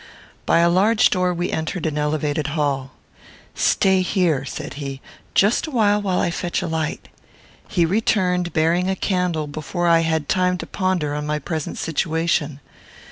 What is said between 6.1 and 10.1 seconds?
fetch a light." He returned, bearing a candle, before I